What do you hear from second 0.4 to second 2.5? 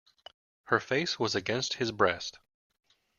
Her face was against his breast.